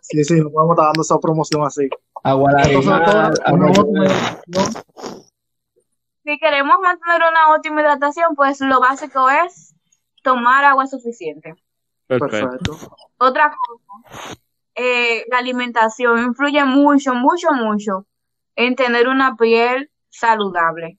Sí, 0.00 0.24
sí, 0.24 0.40
no 0.40 0.50
podemos 0.50 0.74
estar 0.74 0.86
dando 0.86 1.02
esa 1.02 1.18
promoción 1.18 1.64
así. 1.66 1.88
Agua 2.24 2.52
la 2.52 2.62
Entonces, 2.62 2.90
doctora, 2.90 3.32
una 3.52 3.66
última 3.66 3.82
agua- 4.04 4.06
hidratación. 4.06 4.82
Si 6.24 6.38
queremos 6.38 6.76
mantener 6.82 7.20
una 7.30 7.54
óptima 7.54 7.82
hidratación, 7.82 8.34
pues 8.34 8.60
lo 8.60 8.80
básico 8.80 9.28
es 9.28 9.74
tomar 10.22 10.64
agua 10.64 10.86
suficiente. 10.86 11.54
Perfecto. 12.06 12.78
Otra 13.18 13.52
cosa, 13.54 14.38
eh, 14.74 15.24
la 15.30 15.38
alimentación 15.38 16.18
influye 16.24 16.64
mucho, 16.64 17.14
mucho, 17.14 17.52
mucho 17.52 18.06
en 18.56 18.74
tener 18.74 19.06
una 19.06 19.36
piel 19.36 19.90
saludable. 20.08 20.98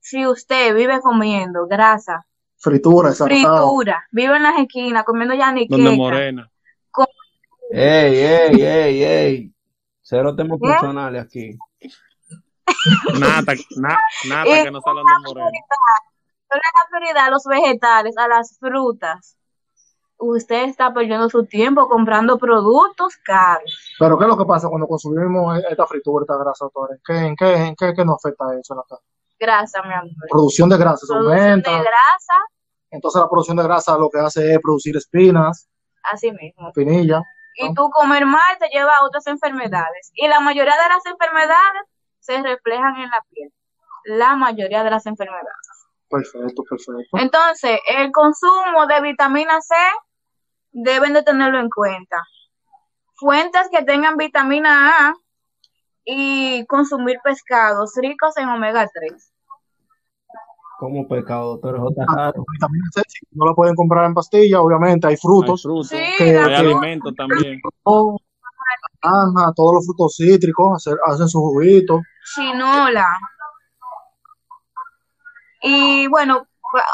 Si 0.00 0.26
usted 0.26 0.74
vive 0.74 1.00
comiendo 1.00 1.66
grasa, 1.66 2.24
Fritura, 2.60 3.12
fritura, 3.12 4.04
vive 4.10 4.36
en 4.36 4.42
las 4.42 4.58
esquinas 4.58 5.04
comiendo 5.04 5.34
Donde 5.34 5.44
yaniqueca, 5.44 5.92
morena. 5.92 6.50
Ey, 7.70 8.16
ey, 8.16 8.62
ey, 8.62 9.02
ey. 9.04 9.52
Cero 10.02 10.34
temas 10.34 10.58
personales 10.58 11.22
aquí. 11.22 11.56
Nata, 13.18 13.52
na- 13.76 13.98
nata 14.28 14.48
Y 14.60 14.62
que 14.64 14.70
no 14.70 14.80
salen 14.80 15.04
de 15.04 15.12
moreno. 15.26 15.50
no 16.50 16.56
le 16.56 16.60
da 16.62 16.88
prioridad 16.90 17.26
a 17.26 17.30
los 17.30 17.44
vegetales, 17.44 18.16
a 18.16 18.28
las 18.28 18.56
frutas. 18.58 19.36
Usted 20.20 20.64
está 20.64 20.92
perdiendo 20.92 21.28
su 21.30 21.44
tiempo 21.46 21.88
comprando 21.88 22.38
productos 22.38 23.16
caros. 23.24 23.94
Pero 24.00 24.18
¿qué 24.18 24.24
es 24.24 24.28
lo 24.28 24.36
que 24.36 24.44
pasa 24.46 24.68
cuando 24.68 24.88
consumimos 24.88 25.58
esta 25.70 25.86
fritura, 25.86 26.24
esta 26.24 26.36
grasa, 26.36 26.64
doctor? 26.64 26.90
¿En 26.92 27.00
qué, 27.04 27.26
en 27.26 27.36
qué, 27.36 27.54
en 27.68 27.76
qué, 27.76 27.94
qué 27.94 28.04
nos 28.04 28.16
afecta 28.16 28.44
eso 28.60 28.74
en 28.74 28.78
la 28.78 28.82
casa? 28.88 29.02
Grasa, 29.38 29.82
mi 29.82 29.94
amor. 29.94 30.10
Producción 30.28 30.68
de 30.68 30.76
grasa 30.76 31.06
se 31.06 31.12
Producción 31.12 31.40
aumenta, 31.40 31.70
de 31.70 31.76
grasa, 31.78 32.34
entonces 32.90 33.20
la 33.22 33.28
producción 33.28 33.56
de 33.58 33.62
grasa 33.62 33.96
lo 33.96 34.10
que 34.10 34.18
hace 34.18 34.52
es 34.54 34.58
producir 34.60 34.96
espinas, 34.96 35.68
así 36.02 36.32
mismo. 36.32 36.68
espinillas. 36.68 37.22
Y 37.60 37.72
tú 37.74 37.88
comer 37.90 38.24
mal 38.26 38.40
te 38.58 38.68
lleva 38.68 38.92
a 38.92 39.04
otras 39.04 39.26
enfermedades. 39.28 40.10
Y 40.14 40.26
la 40.26 40.40
mayoría 40.40 40.74
de 40.74 40.88
las 40.88 41.04
enfermedades 41.06 41.82
se 42.28 42.42
reflejan 42.42 42.96
en 42.96 43.08
la 43.08 43.24
piel. 43.30 43.50
La 44.04 44.36
mayoría 44.36 44.84
de 44.84 44.90
las 44.90 45.06
enfermedades. 45.06 45.46
Perfecto, 46.10 46.62
perfecto. 46.68 47.18
Entonces, 47.18 47.80
el 47.96 48.12
consumo 48.12 48.86
de 48.86 49.00
vitamina 49.00 49.60
C 49.62 49.74
deben 50.72 51.14
de 51.14 51.22
tenerlo 51.22 51.58
en 51.58 51.70
cuenta. 51.70 52.22
Fuentes 53.16 53.68
que 53.72 53.82
tengan 53.84 54.16
vitamina 54.16 55.08
A 55.08 55.14
y 56.04 56.64
consumir 56.66 57.18
pescados 57.24 57.92
ricos 58.00 58.36
en 58.36 58.48
omega 58.48 58.86
3. 58.92 59.32
Como 60.78 61.08
pecado, 61.08 61.52
doctor 61.58 61.78
J. 61.80 62.04
Ah, 62.08 62.32
vitamina 62.52 62.84
C, 62.94 63.02
sí, 63.08 63.26
no 63.32 63.46
la 63.46 63.54
pueden 63.54 63.74
comprar 63.74 64.04
en 64.06 64.14
pastilla, 64.14 64.60
obviamente 64.60 65.08
hay 65.08 65.16
frutos, 65.16 65.60
Hay 65.60 65.62
frutos, 65.62 65.88
Sí, 65.88 65.96
que- 66.18 66.38
hay 66.38 66.46
que- 66.46 66.54
alimentos 66.56 67.14
también. 67.16 67.60
oh, 67.82 68.16
naranja, 69.02 69.52
todos 69.54 69.74
los 69.74 69.86
frutos 69.86 70.14
cítricos 70.16 70.76
hacer- 70.76 70.98
hacen 71.06 71.28
su 71.28 71.38
juguito. 71.40 72.00
chinola. 72.34 73.06
Y 75.62 76.06
bueno, 76.08 76.46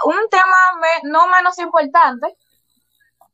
un 0.05 0.29
tema 0.31 0.57
me- 0.81 1.11
no 1.11 1.27
menos 1.29 1.59
importante, 1.59 2.35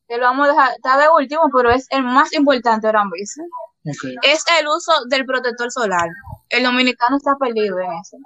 que 0.09 0.17
lo 0.17 0.25
vamos 0.25 0.49
a 0.49 0.51
dejar, 0.53 0.71
está 0.73 0.97
de 0.99 1.09
último, 1.09 1.43
pero 1.55 1.71
es 1.71 1.87
el 1.91 2.03
más 2.03 2.33
importante 2.33 2.87
ahora 2.89 3.05
mismo, 3.05 3.45
Ok. 3.87 4.19
es 4.23 4.45
el 4.59 4.67
uso 4.67 4.93
del 5.09 5.25
protector 5.25 5.71
solar. 5.71 6.09
El 6.49 6.65
dominicano 6.65 7.17
está 7.17 7.37
perdido 7.37 7.79
en 7.79 7.93
eso. 7.93 8.17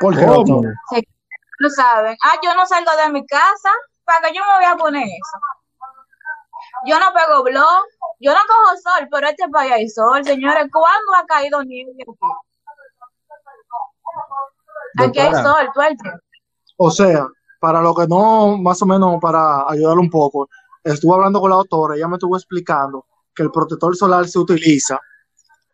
¿Por 0.00 0.16
qué, 0.18 0.24
¿Cómo? 0.26 0.62
Se- 0.90 1.06
no 1.60 1.68
saben. 1.68 2.16
Ah, 2.24 2.36
yo 2.42 2.54
no 2.54 2.66
salgo 2.66 2.90
de 2.96 3.12
mi 3.12 3.24
casa, 3.26 3.70
¿para 4.04 4.20
qué 4.28 4.34
yo 4.34 4.42
me 4.44 4.54
voy 4.56 4.64
a 4.64 4.76
poner 4.76 5.04
eso? 5.04 5.38
Yo 6.86 6.98
no 6.98 7.12
pego 7.12 7.42
blog, 7.44 7.84
yo 8.20 8.32
no 8.32 8.38
cojo 8.46 8.76
sol, 8.76 9.08
pero 9.10 9.28
este 9.28 9.48
país 9.48 9.72
hay 9.72 9.88
sol, 9.88 10.24
señores. 10.24 10.66
¿Cuándo 10.72 11.14
ha 11.16 11.26
caído 11.26 11.62
nieve 11.64 11.90
aquí? 11.92 12.04
Aquí 14.98 15.18
hay 15.18 15.32
sol, 15.42 15.68
tiempo. 15.74 16.04
O 16.76 16.90
sea, 16.90 17.26
para 17.60 17.80
lo 17.80 17.94
que 17.94 18.06
no, 18.06 18.56
más 18.58 18.80
o 18.82 18.86
menos 18.86 19.18
para 19.20 19.68
ayudarlo 19.68 20.00
un 20.00 20.10
poco, 20.10 20.48
estuve 20.84 21.14
hablando 21.14 21.40
con 21.40 21.50
la 21.50 21.56
doctora, 21.56 21.96
ella 21.96 22.08
me 22.08 22.16
estuvo 22.16 22.36
explicando 22.36 23.06
que 23.34 23.42
el 23.42 23.50
protector 23.50 23.96
solar 23.96 24.26
se 24.26 24.38
utiliza 24.38 24.98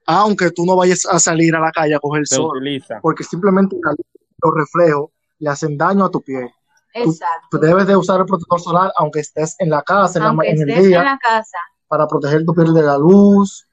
aunque 0.08 0.52
tú 0.52 0.64
no 0.64 0.76
vayas 0.76 1.04
a 1.06 1.18
salir 1.18 1.54
a 1.56 1.60
la 1.60 1.72
calle 1.72 1.94
a 1.94 1.98
coger 1.98 2.26
Se 2.26 2.36
sol, 2.36 2.56
utiliza. 2.56 3.00
porque 3.02 3.24
simplemente 3.24 3.76
los 3.82 4.54
reflejos 4.54 5.10
le 5.40 5.50
hacen 5.50 5.76
daño 5.76 6.04
a 6.04 6.10
tu 6.10 6.22
piel. 6.22 6.48
Tú 6.94 7.10
Exacto. 7.10 7.58
debes 7.58 7.86
de 7.88 7.96
usar 7.96 8.20
el 8.20 8.26
protector 8.26 8.60
solar 8.60 8.92
aunque 8.96 9.20
estés 9.20 9.56
en 9.58 9.68
la 9.68 9.82
casa, 9.82 10.18
en, 10.20 10.24
la 10.24 10.44
en 10.44 10.62
el 10.62 10.70
estés 10.70 10.84
día, 10.86 10.98
en 10.98 11.04
la 11.06 11.18
casa. 11.18 11.58
Para 11.88 12.06
proteger 12.06 12.44
tu 12.44 12.54
piel 12.54 12.74
de 12.74 12.82
la 12.82 12.98
luz. 12.98 13.66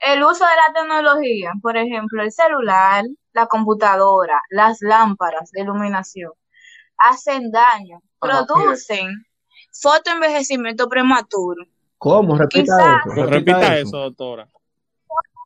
El 0.00 0.22
uso 0.22 0.44
de 0.44 0.50
la 0.56 0.72
tecnología, 0.80 1.52
por 1.60 1.76
ejemplo, 1.76 2.22
el 2.22 2.30
celular, 2.32 3.04
la 3.32 3.46
computadora, 3.46 4.40
las 4.50 4.78
lámparas 4.80 5.50
de 5.50 5.62
iluminación, 5.62 6.32
hacen 6.96 7.50
daño, 7.50 8.00
A 8.20 8.26
la 8.26 8.46
producen 8.46 9.08
fotoenvejecimiento 9.72 10.88
prematuro. 10.88 11.64
¿Cómo? 11.98 12.36
Repita 12.38 12.62
Quizás- 12.76 13.06
eso. 13.06 13.26
Repita 13.26 13.76
eso, 13.78 13.96
doctora. 13.98 14.48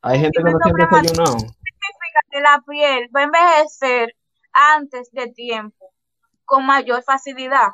Hay 0.03 0.19
gente 0.21 0.43
que 0.43 0.51
no 0.51 0.59
tiene 0.59 0.85
desayunado. 1.01 1.39
significa 1.39 2.21
que 2.31 2.41
la 2.41 2.63
piel 2.67 3.09
va 3.15 3.21
a 3.21 3.25
envejecer 3.25 4.15
antes 4.53 5.11
de 5.13 5.29
tiempo, 5.29 5.93
con 6.45 6.67
mayor 6.67 7.03
facilidad. 7.05 7.69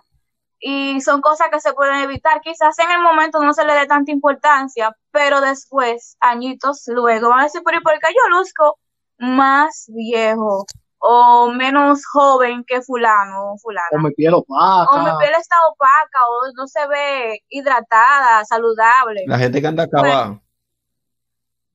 Y 0.61 1.00
son 1.00 1.21
cosas 1.21 1.49
que 1.53 1.61
se 1.61 1.73
pueden 1.73 1.97
evitar. 1.97 2.41
Quizás 2.41 2.79
en 2.79 2.91
el 2.91 3.00
momento 3.00 3.43
no 3.43 3.55
se 3.55 3.65
le 3.65 3.75
dé 3.75 3.87
tanta 3.87 4.11
importancia, 4.11 4.97
pero 5.12 5.41
después, 5.41 6.17
añitos 6.21 6.83
luego, 6.87 7.29
van 7.29 7.41
a 7.41 7.45
decir, 7.45 7.62
pero 7.65 7.79
¿y 7.79 7.83
por 7.83 7.93
qué 7.95 8.09
yo 8.09 8.37
luzco 8.37 8.79
más 9.19 9.87
viejo 9.88 10.67
o 10.99 11.53
menos 11.53 12.05
joven 12.07 12.65
que 12.67 12.83
fulano 12.83 13.53
o 13.53 13.55
O 13.55 13.59
fulana? 13.59 14.03
mi 14.03 14.11
piel 14.12 14.35
opaca. 14.35 14.91
O 14.93 14.99
mi 14.99 15.11
piel 15.19 15.33
está 15.38 15.57
opaca 15.69 16.19
o 16.29 16.53
no 16.57 16.67
se 16.67 16.87
ve 16.88 17.41
hidratada, 17.49 18.45
saludable. 18.45 19.25
La 19.27 19.38
gente 19.38 19.61
que 19.61 19.67
anda 19.67 19.85
acabada. 19.85 20.41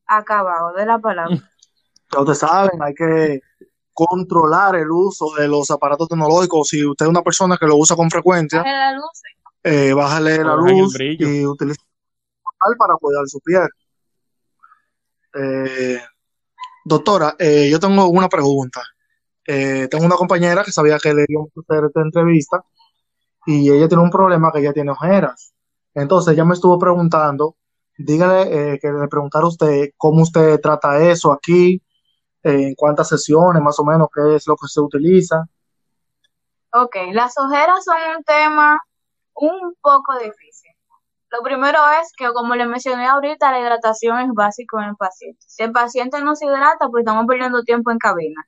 Acabado 0.06 0.74
de 0.74 0.86
la 0.86 1.00
palabra. 1.00 1.38
Ustedes 2.16 2.40
saben, 2.40 2.82
hay 2.84 2.94
que 2.94 3.42
controlar 3.94 4.76
el 4.76 4.90
uso 4.92 5.34
de 5.38 5.48
los 5.48 5.70
aparatos 5.72 6.08
tecnológicos. 6.08 6.68
Si 6.68 6.86
usted 6.86 7.06
es 7.06 7.10
una 7.10 7.22
persona 7.22 7.58
que 7.58 7.68
lo 7.68 7.78
usa 7.78 7.96
con 7.96 8.10
frecuencia, 8.10 8.64
la 8.64 8.94
luz. 8.94 9.22
eh, 9.64 9.94
bájale 9.94 10.44
la 10.44 10.56
Bajen 10.56 10.76
el 10.76 10.82
luz 10.82 11.00
y 11.00 11.46
utilice 11.46 11.82
para 12.78 12.96
cuidar 12.96 13.28
su 13.28 13.40
piel. 13.42 13.68
Eh, 15.36 16.02
doctora, 16.86 17.36
eh, 17.40 17.70
yo 17.70 17.80
tengo 17.80 18.08
una 18.08 18.30
pregunta. 18.30 18.82
Eh, 19.46 19.88
tengo 19.90 20.06
una 20.06 20.16
compañera 20.16 20.64
que 20.64 20.72
sabía 20.72 20.98
que 20.98 21.14
le 21.14 21.26
íbamos 21.28 21.50
a 21.58 21.62
hacer 21.62 21.86
esta 21.86 22.02
entrevista 22.02 22.64
y 23.46 23.70
ella 23.70 23.90
tiene 23.90 24.04
un 24.04 24.10
problema 24.10 24.52
que 24.52 24.60
ella 24.60 24.74
tiene 24.74 24.92
ojeras. 24.92 25.54
Entonces 25.94 26.34
ella 26.34 26.46
me 26.46 26.54
estuvo 26.54 26.80
preguntando, 26.80 27.58
dígale 27.98 28.74
eh, 28.74 28.80
que 28.80 28.92
le 28.92 29.08
preguntara 29.08 29.46
a 29.46 29.50
usted 29.50 29.92
cómo 29.98 30.22
usted 30.24 30.60
trata 30.62 31.04
eso 31.04 31.32
aquí, 31.32 31.82
en 32.44 32.76
cuántas 32.76 33.10
sesiones 33.10 33.62
más 33.62 33.80
o 33.80 33.86
menos, 33.86 34.10
qué 34.14 34.36
es 34.36 34.48
lo 34.48 34.56
que 34.56 34.68
se 34.68 34.82
utiliza. 34.82 35.46
Ok, 36.74 36.96
las 37.12 37.38
ojeras 37.38 37.84
son 37.84 37.98
un 38.18 38.24
tema 38.24 38.80
un 39.36 39.76
poco 39.82 40.18
difícil. 40.18 40.72
Lo 41.30 41.42
primero 41.42 41.80
es 42.02 42.12
que, 42.16 42.32
como 42.32 42.56
le 42.56 42.66
mencioné 42.68 43.08
ahorita, 43.08 43.52
la 43.52 43.60
hidratación 43.60 44.20
es 44.20 44.30
básico 44.34 44.80
en 44.80 44.90
el 44.90 44.96
paciente. 44.96 45.40
Si 45.48 45.64
el 45.64 45.72
paciente 45.72 46.22
no 46.22 46.36
se 46.36 46.46
hidrata, 46.46 46.90
pues 46.90 47.02
estamos 47.02 47.26
perdiendo 47.26 47.64
tiempo 47.64 47.90
en 47.92 47.98
cabina. 47.98 48.48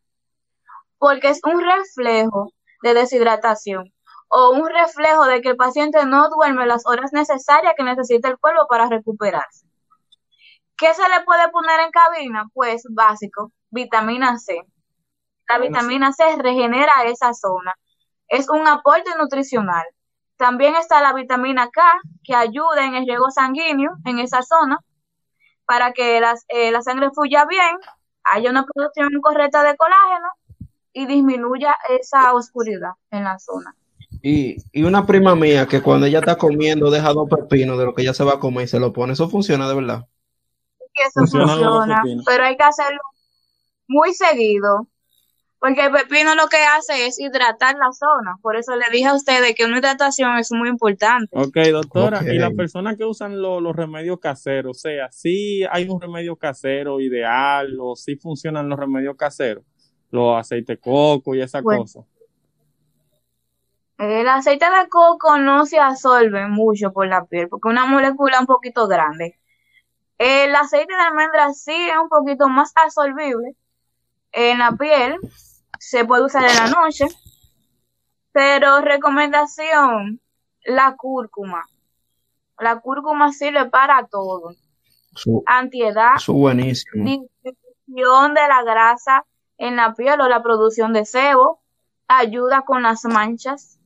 Porque 1.00 1.30
es 1.30 1.40
un 1.44 1.62
reflejo 1.62 2.52
de 2.84 2.94
deshidratación 2.94 3.92
o 4.28 4.52
un 4.52 4.70
reflejo 4.70 5.26
de 5.26 5.42
que 5.42 5.50
el 5.50 5.56
paciente 5.56 6.06
no 6.06 6.30
duerme 6.30 6.66
las 6.68 6.86
horas 6.86 7.12
necesarias 7.14 7.74
que 7.76 7.84
necesita 7.84 8.28
el 8.28 8.38
cuerpo 8.38 8.68
para 8.68 8.88
recuperarse. 8.88 9.66
¿Qué 10.78 10.94
se 10.94 11.08
le 11.10 11.24
puede 11.26 11.50
poner 11.50 11.80
en 11.80 11.92
cabina? 11.92 12.46
Pues 12.54 12.84
básico, 12.90 13.52
vitamina 13.76 14.40
C. 14.40 14.60
La 15.48 15.60
vitamina 15.60 16.12
C 16.12 16.24
regenera 16.38 16.92
esa 17.06 17.34
zona 17.34 17.76
es 18.28 18.50
un 18.50 18.68
aporte 18.68 19.12
nutricional. 19.20 19.86
También 20.38 20.76
está 20.76 21.02
la 21.02 21.14
vitamina 21.14 21.70
K, 21.70 21.82
que 22.24 22.34
ayuda 22.34 22.86
en 22.86 22.96
el 22.96 23.06
riego 23.06 23.30
sanguíneo 23.30 23.92
en 24.06 24.20
esa 24.20 24.42
zona 24.42 24.80
para 25.66 25.94
que 25.94 26.20
las, 26.20 26.46
eh, 26.48 26.72
la 26.72 26.82
sangre 26.82 27.10
fluya 27.12 27.46
bien, 27.46 27.78
haya 28.24 28.50
una 28.50 28.66
producción 28.66 29.10
correcta 29.22 29.64
de 29.64 29.76
colágeno 29.76 30.30
y 30.94 31.06
disminuya 31.06 31.76
esa 31.90 32.34
oscuridad 32.34 32.94
en 33.12 33.24
la 33.24 33.38
zona. 33.40 33.76
Y, 34.22 34.58
y 34.72 34.84
una 34.84 35.06
prima 35.06 35.36
mía 35.36 35.68
que 35.68 35.82
cuando 35.82 36.06
ella 36.06 36.20
está 36.20 36.38
comiendo 36.38 36.90
deja 36.90 37.14
dos 37.14 37.30
pepinos 37.30 37.78
de 37.78 37.86
lo 37.86 37.94
que 37.94 38.02
ella 38.02 38.14
se 38.14 38.24
va 38.24 38.34
a 38.34 38.40
comer 38.40 38.66
y 38.66 38.68
se 38.68 38.80
lo 38.80 38.94
pone. 38.94 39.14
¿Eso 39.14 39.30
funciona 39.30 39.68
de 39.68 39.76
verdad? 39.76 40.06
Eso 40.94 41.26
funciona, 41.28 42.02
pero 42.26 42.44
hay 42.44 42.56
que 42.56 42.64
hacerlo 42.64 43.02
muy 43.88 44.14
seguido, 44.14 44.88
porque 45.60 45.86
el 45.86 45.92
pepino 45.92 46.36
lo 46.36 46.48
que 46.48 46.58
hace 46.58 47.08
es 47.08 47.20
hidratar 47.20 47.76
la 47.76 47.92
zona. 47.92 48.36
Por 48.42 48.56
eso 48.56 48.76
le 48.76 48.86
dije 48.92 49.08
a 49.08 49.14
ustedes 49.16 49.56
que 49.56 49.66
una 49.66 49.80
hidratación 49.80 50.38
es 50.38 50.52
muy 50.52 50.70
importante. 50.70 51.36
Ok, 51.38 51.58
doctora, 51.72 52.22
y 52.24 52.38
las 52.38 52.54
personas 52.54 52.98
que 52.98 53.06
usan 53.06 53.42
lo- 53.42 53.60
los 53.62 53.76
remedios 53.76 54.20
caseros, 54.20 54.78
o 54.78 54.80
sea, 54.80 55.12
sí 55.12 55.64
hay 55.72 55.88
un 55.90 56.00
remedio 56.00 56.36
casero 56.36 57.00
ideal 57.00 57.78
o 57.80 57.96
sí 57.96 58.16
funcionan 58.16 58.70
los 58.70 58.80
remedios 58.80 59.16
caseros, 59.16 59.64
los 60.12 60.38
aceites 60.38 60.68
de 60.68 60.78
coco 60.80 61.34
y 61.36 61.42
esa 61.42 61.62
Bueno. 61.62 61.82
cosa. 61.82 62.02
El 63.98 64.28
aceite 64.28 64.66
de 64.66 64.90
coco 64.90 65.38
no 65.38 65.66
se 65.66 65.80
absorbe 65.80 66.48
mucho 66.48 66.92
por 66.92 67.08
la 67.08 67.24
piel 67.26 67.48
porque 67.48 67.70
es 67.70 67.72
una 67.72 67.86
molécula 67.86 68.42
un 68.42 68.46
poquito 68.46 68.88
grande. 68.88 69.40
El 70.18 70.54
aceite 70.56 70.94
de 70.94 71.00
almendra 71.02 71.54
sí 71.54 71.72
es 71.74 71.98
un 72.02 72.10
poquito 72.10 72.50
más 72.50 72.74
absorbible 72.76 73.56
en 74.36 74.60
la 74.60 74.74
piel. 74.74 75.18
Se 75.80 76.06
puede 76.06 76.26
usar 76.26 76.44
en 76.44 76.56
la 76.56 76.68
noche. 76.68 77.08
Pero 78.32 78.82
recomendación, 78.82 80.20
la 80.66 80.96
cúrcuma. 80.96 81.64
La 82.60 82.80
cúrcuma 82.80 83.32
sirve 83.32 83.66
para 83.70 84.06
todo. 84.08 84.54
Su, 85.14 85.42
antiedad, 85.46 86.18
su 86.18 86.34
buenísimo. 86.34 87.06
disminución 87.06 88.34
de 88.34 88.48
la 88.50 88.64
grasa 88.64 89.26
en 89.58 89.78
la 89.78 89.94
piel 89.94 90.20
o 90.20 90.28
la 90.28 90.44
producción 90.44 90.92
de 90.92 91.06
sebo, 91.06 91.62
ayuda 92.10 92.64
con 92.66 92.84
las 92.84 93.06
manchas. 93.06 93.80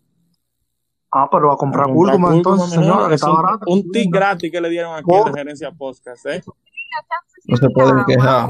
Ah, 1.11 1.27
pero 1.31 1.51
a 1.51 1.57
comprar 1.57 1.85
A 1.85 1.93
comprar 1.93 2.13
cúrcuma 2.13 2.35
entonces, 2.35 2.71
señora, 2.71 3.07
que 3.07 3.15
está 3.15 3.29
un, 3.29 3.35
barata. 3.35 3.65
un 3.67 3.91
tip 3.91 4.11
gratis 4.11 4.51
que 4.51 4.61
le 4.61 4.69
dieron 4.69 4.95
aquí 4.95 5.13
en 5.13 5.25
la 5.25 5.33
gerencia 5.33 5.71
podcast, 5.71 6.25
¿eh? 6.25 6.43
No 7.45 7.57
se 7.57 7.69
pueden 7.69 8.03
quejar. 8.05 8.49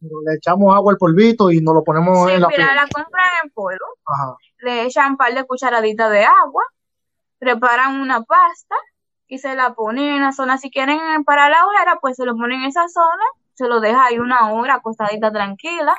Le 0.00 0.34
echamos 0.36 0.74
agua 0.74 0.92
al 0.92 0.98
polvito 0.98 1.50
y 1.50 1.60
nos 1.60 1.74
lo 1.74 1.84
ponemos 1.84 2.28
Sí, 2.28 2.34
en 2.34 2.40
la 2.42 2.48
mira, 2.48 2.74
la 2.74 2.86
compran 2.88 3.26
en 3.42 3.50
polvo, 3.50 3.86
Ajá. 4.06 4.36
le 4.58 4.84
echan 4.84 5.12
un 5.12 5.16
par 5.16 5.34
de 5.34 5.44
cucharaditas 5.44 6.10
de 6.10 6.24
agua, 6.24 6.62
preparan 7.38 8.00
una 8.00 8.22
pasta 8.22 8.76
y 9.26 9.38
se 9.38 9.54
la 9.54 9.74
ponen 9.74 10.04
en 10.14 10.22
la 10.22 10.32
zona. 10.32 10.58
Si 10.58 10.70
quieren 10.70 11.24
para 11.24 11.48
la 11.48 11.66
ojera, 11.66 11.98
pues 12.00 12.16
se 12.16 12.24
lo 12.24 12.36
ponen 12.36 12.60
en 12.62 12.68
esa 12.68 12.88
zona, 12.88 13.24
se 13.54 13.66
lo 13.66 13.80
deja 13.80 14.06
ahí 14.06 14.18
una 14.18 14.52
hora 14.52 14.74
acostadita 14.74 15.32
tranquila. 15.32 15.94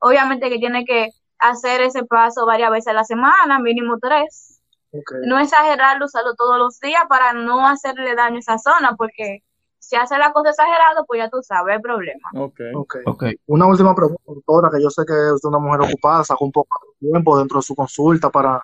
Obviamente 0.00 0.50
que 0.50 0.58
tiene 0.58 0.84
que 0.84 1.10
hacer 1.38 1.80
ese 1.80 2.04
paso 2.04 2.46
varias 2.46 2.70
veces 2.70 2.88
a 2.88 2.92
la 2.92 3.04
semana, 3.04 3.58
mínimo 3.60 3.98
tres. 4.00 4.60
Ok. 4.90 5.12
No 5.26 5.38
exagerarlo, 5.38 6.06
usarlo 6.06 6.34
todos 6.34 6.58
los 6.58 6.80
días 6.80 7.04
para 7.08 7.32
no 7.32 7.66
hacerle 7.68 8.14
daño 8.16 8.36
a 8.36 8.40
esa 8.40 8.58
zona, 8.58 8.96
porque 8.96 9.43
si 9.88 9.96
hace 9.96 10.16
la 10.16 10.32
cosa 10.32 10.50
exagerada, 10.50 11.04
pues 11.06 11.18
ya 11.18 11.28
tú 11.28 11.42
sabes 11.42 11.76
el 11.76 11.82
problema. 11.82 12.30
Ok. 12.34 12.60
Ok. 12.74 12.96
Ok. 13.04 13.24
Una 13.46 13.66
última 13.66 13.94
pregunta, 13.94 14.22
doctora, 14.26 14.70
que 14.72 14.82
yo 14.82 14.88
sé 14.88 15.04
que 15.06 15.12
es 15.12 15.44
una 15.44 15.58
mujer 15.58 15.82
ocupada, 15.82 16.24
sacó 16.24 16.46
un 16.46 16.52
poco 16.52 16.80
de 17.00 17.10
tiempo 17.10 17.38
dentro 17.38 17.58
de 17.58 17.62
su 17.62 17.74
consulta 17.74 18.30
para 18.30 18.62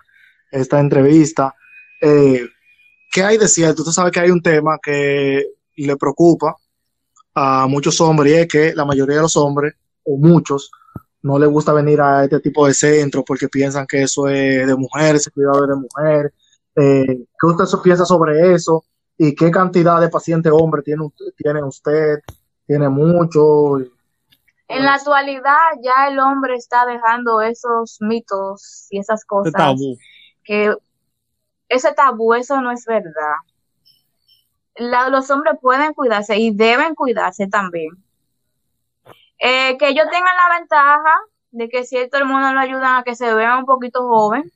esta 0.51 0.79
entrevista. 0.79 1.53
Eh, 2.01 2.47
¿Qué 3.11 3.23
hay 3.23 3.37
de 3.37 3.47
cierto? 3.47 3.83
Usted 3.83 3.93
sabe 3.93 4.09
que 4.09 4.19
hay 4.19 4.31
un 4.31 4.41
tema 4.41 4.79
que 4.81 5.45
le 5.77 5.97
preocupa 5.97 6.55
a 7.35 7.67
muchos 7.67 8.01
hombres 8.01 8.33
y 8.33 8.35
es 8.37 8.47
que 8.47 8.73
la 8.73 8.85
mayoría 8.85 9.17
de 9.17 9.21
los 9.21 9.37
hombres, 9.37 9.75
o 10.03 10.17
muchos, 10.17 10.71
no 11.21 11.37
les 11.37 11.49
gusta 11.49 11.71
venir 11.71 12.01
a 12.01 12.23
este 12.23 12.39
tipo 12.39 12.65
de 12.65 12.73
centros 12.73 13.23
porque 13.27 13.47
piensan 13.47 13.85
que 13.85 14.01
eso 14.01 14.27
es 14.27 14.65
de 14.65 14.75
mujeres, 14.75 15.21
ese 15.21 15.31
cuidado 15.31 15.63
es 15.63 15.69
de 15.69 15.75
mujer. 15.75 16.33
Eh, 16.75 17.25
¿Qué 17.39 17.47
usted 17.47 17.65
piensa 17.83 18.05
sobre 18.05 18.53
eso? 18.53 18.83
¿Y 19.23 19.35
qué 19.35 19.51
cantidad 19.51 20.01
de 20.01 20.09
pacientes 20.09 20.51
hombres 20.51 20.83
tiene, 20.83 21.03
usted- 21.05 21.31
tiene 21.37 21.61
usted? 21.63 22.21
¿Tiene 22.65 22.89
mucho? 22.89 23.77
En 24.67 24.83
la 24.83 24.95
actualidad 24.95 25.59
ya 25.83 26.07
el 26.07 26.17
hombre 26.17 26.55
está 26.55 26.87
dejando 26.87 27.39
esos 27.39 27.97
mitos 27.99 28.87
y 28.89 28.97
esas 28.97 29.23
cosas 29.23 29.53
tabú. 29.53 29.95
que 30.43 30.75
ese 31.69 31.93
tabú, 31.93 32.33
eso 32.33 32.59
no 32.61 32.71
es 32.71 32.83
verdad. 32.87 33.35
La- 34.77 35.09
los 35.09 35.29
hombres 35.29 35.53
pueden 35.61 35.93
cuidarse 35.93 36.39
y 36.39 36.51
deben 36.55 36.95
cuidarse 36.95 37.45
también. 37.45 37.91
Eh, 39.37 39.77
que 39.77 39.89
ellos 39.89 40.07
tengan 40.09 40.35
la 40.35 40.57
ventaja 40.59 41.15
de 41.51 41.69
que 41.69 41.83
ciertos 41.83 42.21
hormonas 42.21 42.55
lo 42.55 42.59
ayudan 42.59 42.95
a 42.95 43.03
que 43.03 43.13
se 43.13 43.31
vean 43.35 43.59
un 43.59 43.65
poquito 43.67 44.01
joven 44.07 44.51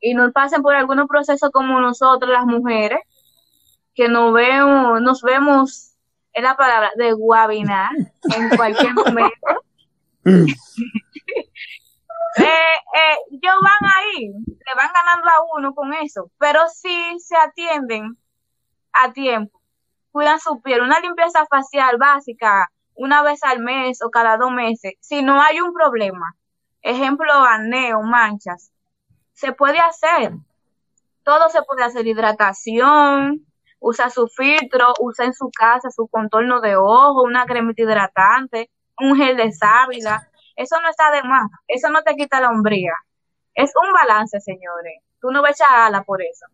y 0.00 0.14
no 0.14 0.30
pasen 0.32 0.62
por 0.62 0.74
algunos 0.74 1.06
procesos 1.08 1.50
como 1.50 1.80
nosotros 1.80 2.30
las 2.30 2.44
mujeres, 2.44 3.00
que 3.94 4.08
nos 4.08 4.32
vemos, 4.32 5.00
nos 5.00 5.22
vemos, 5.22 5.96
es 6.32 6.42
la 6.42 6.56
palabra, 6.56 6.90
de 6.96 7.12
guabinar 7.12 7.90
en 8.34 8.56
cualquier 8.56 8.94
momento. 8.94 9.46
Eh, 12.38 12.42
eh, 12.42 13.16
ellos 13.30 13.54
van 13.62 13.90
ahí, 13.96 14.28
le 14.28 14.74
van 14.76 14.90
ganando 14.92 15.26
a 15.26 15.56
uno 15.56 15.74
con 15.74 15.94
eso, 15.94 16.30
pero 16.38 16.68
si 16.68 17.18
se 17.18 17.34
atienden 17.34 18.18
a 18.92 19.10
tiempo, 19.14 19.62
cuidan 20.12 20.38
su 20.38 20.60
piel, 20.60 20.82
una 20.82 21.00
limpieza 21.00 21.46
facial 21.46 21.96
básica 21.96 22.70
una 22.94 23.22
vez 23.22 23.42
al 23.42 23.60
mes 23.60 24.02
o 24.02 24.10
cada 24.10 24.36
dos 24.36 24.50
meses, 24.50 24.94
si 25.00 25.22
no 25.22 25.40
hay 25.40 25.62
un 25.62 25.72
problema, 25.72 26.36
ejemplo, 26.82 27.32
acné 27.32 27.94
o 27.94 28.02
manchas, 28.02 28.70
se 29.36 29.52
puede 29.52 29.78
hacer. 29.78 30.32
Todo 31.22 31.48
se 31.50 31.62
puede 31.62 31.84
hacer, 31.84 32.06
hidratación, 32.06 33.44
usa 33.78 34.10
su 34.10 34.26
filtro, 34.28 34.94
usa 35.00 35.26
en 35.26 35.34
su 35.34 35.50
casa 35.50 35.90
su 35.90 36.08
contorno 36.08 36.60
de 36.60 36.76
ojo, 36.76 37.22
una 37.22 37.44
cremita 37.44 37.82
hidratante, 37.82 38.70
un 38.98 39.16
gel 39.16 39.36
de 39.36 39.52
sábila. 39.52 40.28
Eso 40.56 40.80
no 40.80 40.88
está 40.88 41.10
de 41.10 41.22
más, 41.22 41.50
eso 41.68 41.90
no 41.90 42.02
te 42.02 42.16
quita 42.16 42.40
la 42.40 42.50
hombría. 42.50 42.92
Es 43.54 43.72
un 43.76 43.92
balance, 43.92 44.40
señores. 44.40 45.02
Tú 45.20 45.30
no 45.30 45.42
vas 45.42 45.50
a 45.50 45.64
echar 45.64 45.86
ala 45.86 46.02
por 46.02 46.22
eso. 46.22 46.46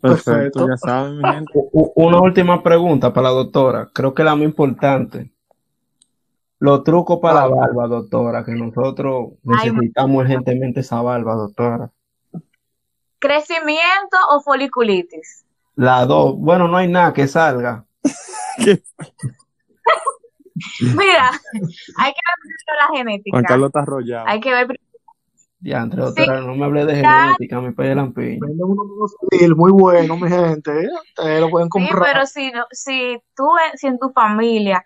Perfecto, 0.00 0.32
Perfecto. 0.32 0.68
ya 0.68 0.76
saben, 0.76 1.18
mi 1.18 1.28
gente. 1.28 1.52
Una 1.72 2.20
última 2.20 2.62
pregunta 2.62 3.12
para 3.12 3.28
la 3.28 3.34
doctora. 3.34 3.88
Creo 3.92 4.14
que 4.14 4.24
la 4.24 4.34
más 4.34 4.44
importante. 4.44 5.32
Los 6.58 6.84
trucos 6.84 7.18
para 7.20 7.40
la 7.40 7.48
barba, 7.48 7.88
doctora, 7.88 8.44
que 8.44 8.52
nosotros 8.52 9.32
Ay, 9.58 9.70
necesitamos 9.72 10.22
urgentemente 10.22 10.80
esa 10.80 11.02
barba, 11.02 11.34
doctora. 11.34 11.90
¿Crecimiento 13.22 14.16
o 14.30 14.40
foliculitis? 14.40 15.44
La 15.76 16.04
dos, 16.06 16.34
bueno, 16.36 16.66
no 16.66 16.76
hay 16.76 16.88
nada 16.88 17.12
que 17.12 17.28
salga. 17.28 17.84
Mira, 20.80 21.30
hay 21.98 22.12
que 22.12 22.20
ver 22.26 22.36
primero 22.40 22.72
la 22.80 22.88
genética. 22.98 23.34
Juan 23.36 23.44
Carlos 23.44 23.68
está 23.68 23.80
arrollado. 23.80 24.26
Hay 24.28 24.40
que 24.40 24.50
ver 24.50 24.66
primero. 24.66 24.82
Diantre, 25.60 26.02
doctora, 26.02 26.40
no 26.40 26.56
me 26.56 26.64
hable 26.64 26.84
de 26.84 27.00
Ya. 27.00 27.20
genética, 27.22 27.60
me 27.60 27.70
pegue 27.72 27.94
la 27.94 28.10
piña. 28.10 28.38
Venden 28.40 28.64
unos 28.66 28.86
nuevos 28.86 29.14
deal 29.30 29.54
muy 29.54 29.70
bueno, 29.70 30.16
mi 30.16 30.28
gente. 30.28 30.88
Ustedes 31.16 31.40
lo 31.40 31.48
pueden 31.50 31.66
Sí, 31.66 31.70
comprar. 31.70 32.02
pero 32.02 32.26
si, 32.26 32.50
no- 32.50 32.66
si 32.72 33.22
tú, 33.36 33.46
en- 33.70 33.78
si 33.78 33.86
en 33.86 33.98
tu 34.00 34.10
familia, 34.10 34.84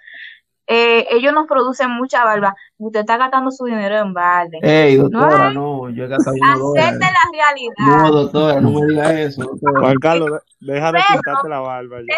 eh, 0.66 1.06
ellos 1.10 1.32
nos 1.32 1.46
producen 1.46 1.90
mucha 1.90 2.24
barba, 2.24 2.54
usted 2.78 3.00
está 3.00 3.16
gastando 3.16 3.50
su 3.50 3.64
dinero 3.66 3.98
en 3.98 4.12
balde. 4.12 4.58
Ey, 4.62 4.96
doctora, 4.96 5.50
No 5.52 5.84
no, 5.84 5.90
yo 5.90 6.04
he 6.04 6.08
gastado. 6.08 6.36
Acepte 6.76 7.04
la 7.06 7.30
realidad. 7.32 7.74
No, 8.02 8.10
doctora, 8.10 8.60
no 8.60 8.70
me 8.70 8.86
diga 8.86 9.12
eso, 9.20 9.42
doctora. 9.42 9.80
Juan 9.80 9.96
Carlos, 9.98 10.30
de- 10.30 10.72
deja 10.74 10.92
de 10.92 11.00
pintarte 11.12 11.48
la 11.48 11.60
barba 11.60 11.98
ya. 12.00 12.16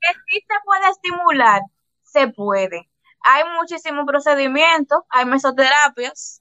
que 0.00 0.20
sí 0.28 0.40
se 0.46 0.54
puede 0.64 0.88
estimular, 0.90 1.62
se 2.02 2.28
puede. 2.28 2.88
Hay 3.26 3.42
muchísimos 3.58 4.04
procedimientos, 4.06 5.00
hay 5.08 5.24
mesoterapias 5.24 6.40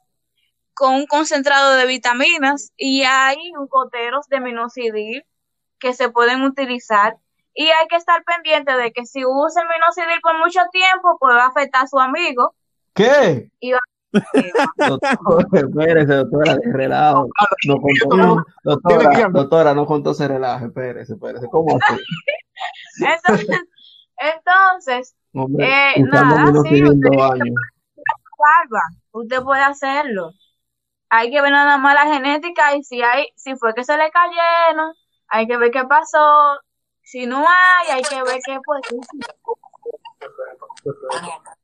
con 0.75 0.95
un 0.95 1.05
concentrado 1.07 1.75
de 1.75 1.85
vitaminas 1.87 2.71
y 2.75 3.03
hay 3.03 3.37
goteros 3.69 4.27
de 4.27 4.39
minoxidil 4.39 5.25
que 5.79 5.93
se 5.93 6.09
pueden 6.09 6.41
utilizar 6.43 7.17
y 7.53 7.67
hay 7.67 7.87
que 7.87 7.95
estar 7.97 8.23
pendiente 8.23 8.75
de 8.75 8.91
que 8.91 9.05
si 9.05 9.25
usa 9.25 9.61
el 9.61 9.67
minoxidil 9.69 10.21
por 10.21 10.37
mucho 10.39 10.61
tiempo, 10.71 11.17
pues 11.19 11.35
va 11.35 11.43
a 11.45 11.47
afectar 11.47 11.83
a 11.83 11.87
su 11.87 11.99
amigo 11.99 12.53
¿Qué? 12.93 13.49
y 13.59 13.71
va 13.71 13.79
Doctora, 14.77 15.47
espérese, 15.53 16.13
doctora, 16.13 16.55
de 16.57 16.71
relajo. 16.71 17.27
No 17.67 17.75
contó, 17.81 18.45
doctora, 18.63 19.29
doctora, 19.29 19.73
no 19.73 19.85
contó 19.87 20.11
ese 20.11 20.27
relaje, 20.27 20.65
espérese, 20.65 21.13
espérese. 21.13 21.47
¿Cómo 21.49 21.77
así? 21.81 21.99
entonces, 22.99 23.59
entonces 24.17 25.15
Hombre, 25.33 25.67
Eh, 25.67 26.03
nada, 26.03 26.45
sí, 26.63 26.81
años. 26.81 27.55
barba, 28.37 28.81
usted 29.11 29.41
puede 29.41 29.61
hacerlo. 29.63 30.31
Hay 31.09 31.31
que 31.31 31.41
ver 31.41 31.51
nada 31.51 31.77
más 31.77 31.95
la 31.95 32.13
genética 32.13 32.75
y 32.75 32.83
si 32.83 33.01
hay, 33.01 33.27
si 33.35 33.55
fue 33.55 33.73
que 33.73 33.83
se 33.83 33.97
le 33.97 34.11
cayeron, 34.11 34.93
hay 35.27 35.47
que 35.47 35.57
ver 35.57 35.71
qué 35.71 35.85
pasó. 35.85 36.59
Si 37.03 37.25
no 37.25 37.39
hay, 37.39 37.91
hay 37.91 38.01
que 38.01 38.15
ver 38.23 38.39
qué 38.45 38.59
puede. 38.65 38.81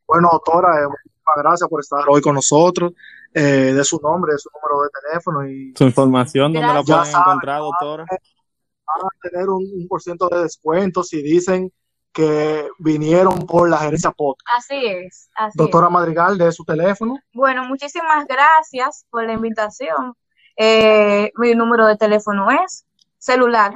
Bueno, 0.06 0.30
doctora, 0.32 0.82
eh, 0.82 0.88
muchísimas 0.88 1.36
gracias 1.38 1.69
por 1.69 1.80
estar 1.80 2.04
hoy 2.08 2.21
con 2.21 2.36
nosotros. 2.36 2.93
Eh, 3.34 3.73
de 3.73 3.84
su 3.84 3.99
nombre, 4.02 4.34
de 4.34 4.39
su 4.39 4.49
número 4.54 4.84
de 4.84 4.89
teléfono 5.02 5.47
y 5.47 5.73
Su 5.78 5.84
información, 5.84 6.52
¿dónde 6.52 6.67
la 6.67 6.82
pueden 6.84 7.06
saben, 7.06 7.21
encontrar, 7.21 7.60
doctora? 7.60 8.06
van 8.10 9.06
a 9.06 9.30
tener 9.30 9.49
un, 9.49 9.63
un 9.63 9.88
por 9.88 10.02
ciento 10.02 10.28
de 10.30 10.41
descuento 10.41 11.04
si 11.04 11.21
dicen 11.21 11.71
que 12.12 12.67
vinieron 12.80 13.45
por 13.45 13.69
la 13.69 13.78
gerencia 13.78 14.12
podcast. 14.12 14.49
Así 14.58 14.84
es, 14.84 15.30
así 15.36 15.49
es. 15.49 15.56
Doctora 15.56 15.89
Madrigal, 15.89 16.38
de 16.38 16.52
su 16.52 16.65
teléfono. 16.65 17.19
Bueno, 17.34 17.65
muchísimas 17.65 18.25
gracias 18.25 19.06
por 19.12 19.25
la 19.25 19.34
invitación. 19.34 20.15
Eh, 20.58 21.32
mi 21.36 21.54
número 21.54 21.86
de 21.86 21.97
teléfono 21.97 22.49
es 22.49 22.86
celular 23.19 23.73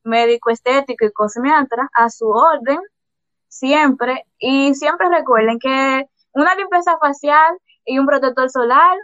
médico 0.04 0.50
estético 0.50 1.06
y 1.06 1.12
cosmiatra, 1.12 1.90
a 1.94 2.10
su 2.10 2.28
orden, 2.28 2.80
siempre. 3.48 4.26
Y 4.38 4.76
siempre 4.76 5.08
recuerden 5.10 5.60
que 5.60 6.06
una 6.34 6.56
limpieza 6.56 6.98
facial 7.00 7.58
y 7.86 8.00
un 8.00 8.06
protector 8.06 8.50
solar 8.50 8.98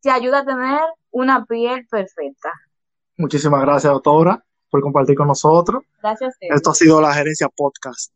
te 0.00 0.10
ayuda 0.10 0.40
a 0.40 0.44
tener 0.44 0.80
una 1.10 1.44
piel 1.44 1.86
perfecta. 1.88 2.50
Muchísimas 3.16 3.62
gracias, 3.62 3.92
doctora, 3.92 4.44
por 4.76 4.82
compartir 4.82 5.16
con 5.16 5.28
nosotros. 5.28 5.82
Gracias 6.02 6.36
a. 6.38 6.54
Esto 6.54 6.70
ha 6.70 6.74
sido 6.74 7.00
la 7.00 7.14
gerencia 7.14 7.48
podcast. 7.48 8.12